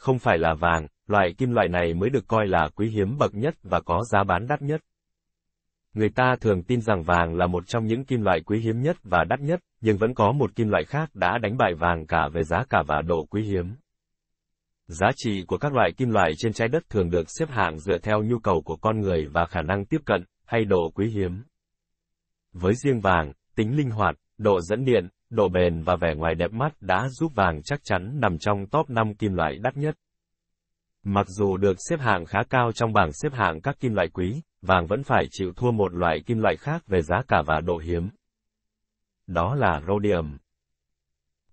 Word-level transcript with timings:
Không 0.00 0.18
phải 0.18 0.38
là 0.38 0.54
vàng, 0.54 0.86
loại 1.06 1.34
kim 1.38 1.52
loại 1.52 1.68
này 1.68 1.94
mới 1.94 2.10
được 2.10 2.28
coi 2.28 2.46
là 2.46 2.68
quý 2.74 2.88
hiếm 2.88 3.18
bậc 3.18 3.34
nhất 3.34 3.54
và 3.62 3.80
có 3.80 4.02
giá 4.10 4.24
bán 4.24 4.46
đắt 4.46 4.62
nhất. 4.62 4.80
Người 5.94 6.08
ta 6.08 6.36
thường 6.40 6.62
tin 6.62 6.80
rằng 6.80 7.02
vàng 7.02 7.34
là 7.34 7.46
một 7.46 7.64
trong 7.66 7.86
những 7.86 8.04
kim 8.04 8.22
loại 8.22 8.40
quý 8.40 8.60
hiếm 8.60 8.80
nhất 8.80 8.96
và 9.02 9.24
đắt 9.24 9.40
nhất, 9.40 9.60
nhưng 9.80 9.96
vẫn 9.96 10.14
có 10.14 10.32
một 10.32 10.56
kim 10.56 10.68
loại 10.68 10.84
khác 10.84 11.10
đã 11.14 11.38
đánh 11.38 11.56
bại 11.56 11.74
vàng 11.74 12.06
cả 12.06 12.28
về 12.32 12.42
giá 12.42 12.64
cả 12.70 12.82
và 12.86 13.02
độ 13.02 13.24
quý 13.30 13.42
hiếm. 13.42 13.74
Giá 14.86 15.08
trị 15.16 15.44
của 15.46 15.58
các 15.58 15.72
loại 15.72 15.92
kim 15.96 16.10
loại 16.10 16.32
trên 16.38 16.52
trái 16.52 16.68
đất 16.68 16.82
thường 16.90 17.10
được 17.10 17.30
xếp 17.38 17.48
hạng 17.50 17.78
dựa 17.78 17.98
theo 17.98 18.22
nhu 18.22 18.38
cầu 18.38 18.62
của 18.64 18.76
con 18.76 19.00
người 19.00 19.26
và 19.26 19.46
khả 19.46 19.62
năng 19.62 19.84
tiếp 19.84 20.00
cận, 20.04 20.24
hay 20.44 20.64
độ 20.64 20.90
quý 20.94 21.10
hiếm. 21.10 21.42
Với 22.52 22.74
riêng 22.74 23.00
vàng, 23.00 23.32
tính 23.56 23.76
linh 23.76 23.90
hoạt, 23.90 24.14
độ 24.38 24.60
dẫn 24.60 24.84
điện, 24.84 25.08
độ 25.30 25.48
bền 25.48 25.82
và 25.82 25.96
vẻ 25.96 26.14
ngoài 26.14 26.34
đẹp 26.34 26.52
mắt 26.52 26.72
đã 26.80 27.08
giúp 27.08 27.32
vàng 27.34 27.62
chắc 27.64 27.80
chắn 27.84 28.20
nằm 28.20 28.38
trong 28.38 28.66
top 28.66 28.90
5 28.90 29.14
kim 29.14 29.34
loại 29.34 29.58
đắt 29.62 29.76
nhất. 29.76 29.94
Mặc 31.04 31.26
dù 31.28 31.56
được 31.56 31.76
xếp 31.88 32.00
hạng 32.00 32.24
khá 32.24 32.38
cao 32.50 32.72
trong 32.72 32.92
bảng 32.92 33.12
xếp 33.12 33.32
hạng 33.32 33.60
các 33.60 33.80
kim 33.80 33.94
loại 33.94 34.08
quý, 34.08 34.40
vàng 34.62 34.86
vẫn 34.86 35.02
phải 35.02 35.24
chịu 35.30 35.52
thua 35.56 35.70
một 35.70 35.94
loại 35.94 36.20
kim 36.26 36.38
loại 36.38 36.56
khác 36.56 36.86
về 36.86 37.02
giá 37.02 37.22
cả 37.28 37.42
và 37.46 37.60
độ 37.60 37.78
hiếm. 37.78 38.08
Đó 39.26 39.54
là 39.54 39.80
rhodium. 39.86 40.36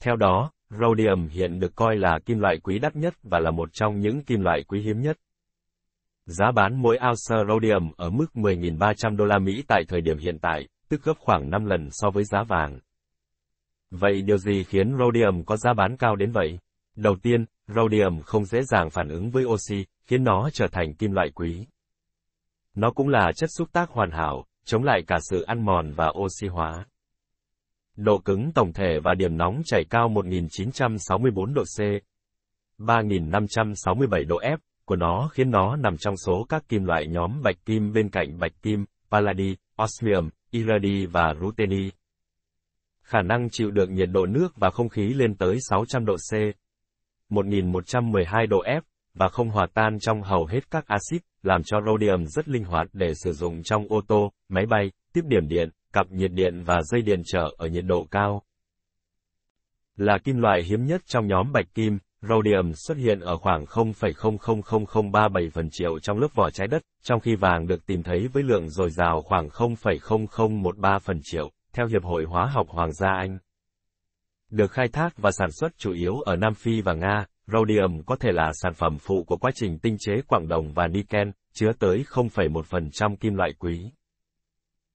Theo 0.00 0.16
đó, 0.16 0.50
rhodium 0.70 1.28
hiện 1.28 1.60
được 1.60 1.74
coi 1.74 1.96
là 1.96 2.18
kim 2.26 2.38
loại 2.38 2.58
quý 2.62 2.78
đắt 2.78 2.96
nhất 2.96 3.14
và 3.22 3.38
là 3.40 3.50
một 3.50 3.68
trong 3.72 4.00
những 4.00 4.24
kim 4.24 4.40
loại 4.40 4.62
quý 4.62 4.82
hiếm 4.82 5.00
nhất. 5.00 5.16
Giá 6.26 6.52
bán 6.54 6.82
mỗi 6.82 6.98
ounce 7.08 7.52
rhodium 7.52 7.92
ở 7.96 8.10
mức 8.10 8.26
10.300 8.34 9.16
đô 9.16 9.24
la 9.24 9.38
Mỹ 9.38 9.62
tại 9.68 9.82
thời 9.88 10.00
điểm 10.00 10.18
hiện 10.18 10.38
tại, 10.38 10.68
tức 10.88 11.04
gấp 11.04 11.14
khoảng 11.18 11.50
5 11.50 11.64
lần 11.64 11.88
so 11.90 12.10
với 12.10 12.24
giá 12.24 12.42
vàng. 12.42 12.78
Vậy 13.98 14.22
điều 14.22 14.38
gì 14.38 14.64
khiến 14.64 14.96
rhodium 14.98 15.42
có 15.44 15.56
giá 15.56 15.72
bán 15.72 15.96
cao 15.96 16.16
đến 16.16 16.32
vậy? 16.32 16.58
Đầu 16.96 17.16
tiên, 17.22 17.44
rhodium 17.66 18.20
không 18.20 18.44
dễ 18.44 18.62
dàng 18.62 18.90
phản 18.90 19.08
ứng 19.08 19.30
với 19.30 19.44
oxy, 19.44 19.84
khiến 20.06 20.24
nó 20.24 20.50
trở 20.52 20.66
thành 20.72 20.94
kim 20.94 21.12
loại 21.12 21.30
quý. 21.34 21.66
Nó 22.74 22.90
cũng 22.90 23.08
là 23.08 23.32
chất 23.36 23.50
xúc 23.56 23.68
tác 23.72 23.90
hoàn 23.90 24.10
hảo, 24.10 24.46
chống 24.64 24.84
lại 24.84 25.02
cả 25.06 25.18
sự 25.30 25.42
ăn 25.42 25.64
mòn 25.64 25.92
và 25.92 26.12
oxy 26.18 26.46
hóa. 26.46 26.86
Độ 27.96 28.18
cứng 28.18 28.52
tổng 28.52 28.72
thể 28.72 29.00
và 29.04 29.14
điểm 29.14 29.36
nóng 29.36 29.62
chảy 29.64 29.84
cao 29.90 30.08
1964 30.08 31.54
độ 31.54 31.62
C, 31.62 31.80
3567 32.78 34.24
độ 34.24 34.40
F 34.40 34.56
của 34.84 34.96
nó 34.96 35.28
khiến 35.32 35.50
nó 35.50 35.76
nằm 35.76 35.96
trong 35.96 36.16
số 36.16 36.46
các 36.48 36.68
kim 36.68 36.84
loại 36.84 37.06
nhóm 37.06 37.42
bạch 37.42 37.56
kim 37.64 37.92
bên 37.92 38.08
cạnh 38.08 38.38
bạch 38.38 38.62
kim, 38.62 38.84
palladi, 39.10 39.56
osmium, 39.82 40.28
iradi 40.50 41.06
và 41.06 41.34
ruteni. 41.40 41.90
Khả 43.06 43.22
năng 43.22 43.48
chịu 43.50 43.70
được 43.70 43.90
nhiệt 43.90 44.08
độ 44.12 44.26
nước 44.26 44.56
và 44.56 44.70
không 44.70 44.88
khí 44.88 45.14
lên 45.14 45.34
tới 45.34 45.58
600 45.60 46.04
độ 46.04 46.16
C, 46.16 46.34
1112 47.28 48.46
độ 48.46 48.62
F, 48.64 48.80
và 49.14 49.28
không 49.28 49.50
hòa 49.50 49.66
tan 49.74 49.98
trong 50.00 50.22
hầu 50.22 50.46
hết 50.46 50.70
các 50.70 50.86
axit, 50.86 51.22
làm 51.42 51.62
cho 51.64 51.80
rhodium 51.86 52.24
rất 52.24 52.48
linh 52.48 52.64
hoạt 52.64 52.86
để 52.92 53.12
sử 53.14 53.32
dụng 53.32 53.62
trong 53.62 53.86
ô 53.88 54.00
tô, 54.08 54.32
máy 54.48 54.66
bay, 54.66 54.92
tiếp 55.12 55.20
điểm 55.24 55.48
điện, 55.48 55.70
cặp 55.92 56.10
nhiệt 56.10 56.30
điện 56.32 56.62
và 56.64 56.82
dây 56.82 57.02
điện 57.02 57.22
trở 57.32 57.50
ở 57.56 57.68
nhiệt 57.68 57.84
độ 57.84 58.06
cao. 58.10 58.42
Là 59.96 60.18
kim 60.24 60.38
loại 60.38 60.62
hiếm 60.62 60.84
nhất 60.84 61.02
trong 61.06 61.26
nhóm 61.26 61.52
bạch 61.52 61.74
kim, 61.74 61.98
rhodium 62.22 62.72
xuất 62.74 62.96
hiện 62.96 63.20
ở 63.20 63.36
khoảng 63.36 63.64
0,000037 63.64 65.50
phần 65.50 65.68
triệu 65.70 65.98
trong 65.98 66.18
lớp 66.18 66.28
vỏ 66.34 66.50
trái 66.50 66.66
đất, 66.66 66.82
trong 67.02 67.20
khi 67.20 67.34
vàng 67.34 67.66
được 67.66 67.86
tìm 67.86 68.02
thấy 68.02 68.28
với 68.28 68.42
lượng 68.42 68.68
dồi 68.68 68.90
dào 68.90 69.22
khoảng 69.22 69.48
0,0013 69.48 70.98
phần 70.98 71.20
triệu, 71.22 71.50
theo 71.76 71.86
Hiệp 71.86 72.04
hội 72.04 72.24
Hóa 72.24 72.46
học 72.46 72.68
Hoàng 72.68 72.92
gia 72.92 73.08
Anh. 73.08 73.38
Được 74.50 74.70
khai 74.70 74.88
thác 74.88 75.18
và 75.18 75.30
sản 75.30 75.50
xuất 75.52 75.78
chủ 75.78 75.92
yếu 75.92 76.20
ở 76.20 76.36
Nam 76.36 76.54
Phi 76.54 76.80
và 76.80 76.94
Nga, 76.94 77.26
rhodium 77.46 78.02
có 78.06 78.16
thể 78.16 78.32
là 78.32 78.52
sản 78.54 78.74
phẩm 78.74 78.98
phụ 79.00 79.24
của 79.24 79.36
quá 79.36 79.50
trình 79.54 79.78
tinh 79.78 79.96
chế 79.98 80.12
quặng 80.26 80.48
đồng 80.48 80.72
và 80.72 80.86
niken, 80.86 81.32
chứa 81.52 81.72
tới 81.78 82.04
0,1% 82.08 83.16
kim 83.16 83.34
loại 83.34 83.52
quý. 83.58 83.80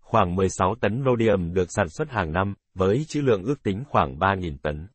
Khoảng 0.00 0.34
16 0.34 0.74
tấn 0.80 1.02
rhodium 1.04 1.52
được 1.52 1.72
sản 1.72 1.88
xuất 1.88 2.10
hàng 2.10 2.32
năm, 2.32 2.54
với 2.74 3.04
trữ 3.08 3.20
lượng 3.20 3.44
ước 3.44 3.62
tính 3.62 3.84
khoảng 3.88 4.18
3.000 4.18 4.56
tấn. 4.62 4.88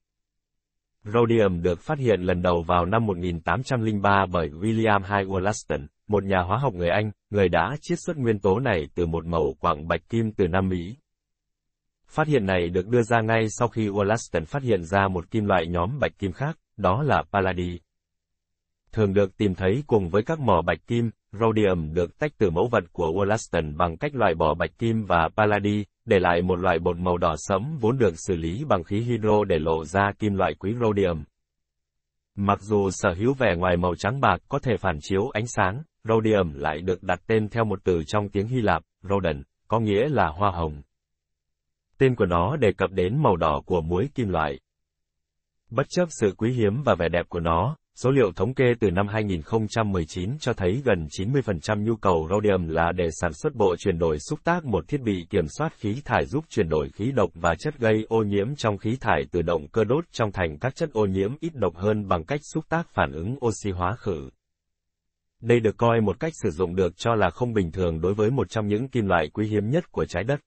Rhodium 1.03 1.61
được 1.61 1.79
phát 1.79 1.99
hiện 1.99 2.21
lần 2.21 2.41
đầu 2.41 2.63
vào 2.67 2.85
năm 2.85 3.05
1803 3.05 4.25
bởi 4.31 4.49
William 4.49 4.99
High 4.99 5.31
Wollaston, 5.31 5.87
một 6.07 6.23
nhà 6.23 6.41
hóa 6.41 6.57
học 6.57 6.73
người 6.73 6.89
Anh, 6.89 7.11
người 7.29 7.49
đã 7.49 7.75
chiết 7.81 7.99
xuất 7.99 8.17
nguyên 8.17 8.39
tố 8.39 8.59
này 8.59 8.87
từ 8.95 9.05
một 9.05 9.25
mẩu 9.25 9.55
quặng 9.59 9.87
bạch 9.87 10.09
kim 10.09 10.31
từ 10.31 10.47
Nam 10.47 10.69
Mỹ. 10.69 10.95
Phát 12.11 12.27
hiện 12.27 12.45
này 12.45 12.69
được 12.69 12.87
đưa 12.87 13.01
ra 13.01 13.21
ngay 13.21 13.49
sau 13.49 13.67
khi 13.67 13.87
Wollaston 13.87 14.45
phát 14.45 14.63
hiện 14.63 14.83
ra 14.83 15.07
một 15.07 15.31
kim 15.31 15.45
loại 15.45 15.67
nhóm 15.67 15.99
bạch 15.99 16.19
kim 16.19 16.31
khác, 16.31 16.57
đó 16.77 17.03
là 17.03 17.23
palladi. 17.31 17.79
Thường 18.91 19.13
được 19.13 19.37
tìm 19.37 19.55
thấy 19.55 19.83
cùng 19.87 20.09
với 20.09 20.23
các 20.23 20.39
mỏ 20.39 20.61
bạch 20.61 20.87
kim, 20.87 21.11
rhodium 21.31 21.93
được 21.93 22.19
tách 22.19 22.31
từ 22.37 22.49
mẫu 22.49 22.67
vật 22.71 22.83
của 22.91 23.07
Wollaston 23.07 23.77
bằng 23.77 23.97
cách 23.97 24.15
loại 24.15 24.35
bỏ 24.35 24.53
bạch 24.53 24.77
kim 24.77 25.05
và 25.05 25.29
palladi, 25.37 25.85
để 26.05 26.19
lại 26.19 26.41
một 26.41 26.55
loại 26.55 26.79
bột 26.79 26.97
màu 26.97 27.17
đỏ 27.17 27.35
sẫm 27.37 27.77
vốn 27.81 27.97
được 27.97 28.13
xử 28.15 28.35
lý 28.35 28.63
bằng 28.69 28.83
khí 28.83 28.99
hydro 28.99 29.43
để 29.43 29.59
lộ 29.59 29.85
ra 29.85 30.11
kim 30.19 30.35
loại 30.35 30.53
quý 30.59 30.73
rhodium. 30.81 31.23
Mặc 32.35 32.61
dù 32.61 32.89
sở 32.91 33.13
hữu 33.13 33.33
vẻ 33.33 33.55
ngoài 33.57 33.77
màu 33.77 33.95
trắng 33.95 34.21
bạc 34.21 34.37
có 34.49 34.59
thể 34.59 34.77
phản 34.77 34.97
chiếu 35.01 35.29
ánh 35.29 35.47
sáng, 35.47 35.83
rhodium 36.03 36.53
lại 36.53 36.81
được 36.81 37.03
đặt 37.03 37.21
tên 37.27 37.49
theo 37.49 37.63
một 37.63 37.79
từ 37.83 38.03
trong 38.07 38.29
tiếng 38.29 38.47
Hy 38.47 38.61
Lạp, 38.61 38.83
rhodon, 39.01 39.43
có 39.67 39.79
nghĩa 39.79 40.09
là 40.09 40.27
hoa 40.27 40.51
hồng. 40.51 40.81
Tên 42.01 42.15
của 42.15 42.25
nó 42.25 42.55
đề 42.55 42.71
cập 42.77 42.91
đến 42.91 43.17
màu 43.23 43.35
đỏ 43.35 43.61
của 43.65 43.81
muối 43.81 44.09
kim 44.15 44.29
loại. 44.29 44.59
Bất 45.69 45.83
chấp 45.89 46.07
sự 46.09 46.33
quý 46.37 46.51
hiếm 46.51 46.83
và 46.85 46.95
vẻ 46.95 47.09
đẹp 47.09 47.25
của 47.29 47.39
nó, 47.39 47.75
Số 47.95 48.11
liệu 48.11 48.31
thống 48.35 48.53
kê 48.53 48.73
từ 48.79 48.91
năm 48.91 49.07
2019 49.07 50.37
cho 50.39 50.53
thấy 50.53 50.81
gần 50.85 51.07
90% 51.19 51.83
nhu 51.83 51.95
cầu 51.95 52.27
rhodium 52.29 52.67
là 52.67 52.91
để 52.91 53.07
sản 53.21 53.33
xuất 53.33 53.55
bộ 53.55 53.75
chuyển 53.75 53.99
đổi 53.99 54.19
xúc 54.19 54.39
tác 54.43 54.65
một 54.65 54.87
thiết 54.87 55.01
bị 55.01 55.25
kiểm 55.29 55.45
soát 55.57 55.73
khí 55.75 56.01
thải 56.05 56.25
giúp 56.25 56.45
chuyển 56.49 56.69
đổi 56.69 56.89
khí 56.89 57.11
độc 57.11 57.29
và 57.33 57.55
chất 57.59 57.79
gây 57.79 58.05
ô 58.09 58.23
nhiễm 58.23 58.55
trong 58.55 58.77
khí 58.77 58.97
thải 59.01 59.25
từ 59.31 59.41
động 59.41 59.67
cơ 59.67 59.83
đốt 59.83 60.05
trong 60.11 60.31
thành 60.31 60.57
các 60.59 60.75
chất 60.75 60.93
ô 60.93 61.05
nhiễm 61.05 61.35
ít 61.39 61.55
độc 61.55 61.75
hơn 61.75 62.07
bằng 62.07 62.23
cách 62.23 62.39
xúc 62.53 62.65
tác 62.69 62.89
phản 62.89 63.11
ứng 63.11 63.35
oxy 63.45 63.71
hóa 63.71 63.95
khử. 63.95 64.29
Đây 65.41 65.59
được 65.59 65.77
coi 65.77 66.01
một 66.01 66.19
cách 66.19 66.33
sử 66.43 66.49
dụng 66.49 66.75
được 66.75 66.97
cho 66.97 67.15
là 67.15 67.29
không 67.29 67.53
bình 67.53 67.71
thường 67.71 68.01
đối 68.01 68.13
với 68.13 68.31
một 68.31 68.49
trong 68.49 68.67
những 68.67 68.87
kim 68.87 69.05
loại 69.05 69.27
quý 69.33 69.47
hiếm 69.47 69.69
nhất 69.69 69.91
của 69.91 70.05
trái 70.05 70.23
đất. 70.23 70.39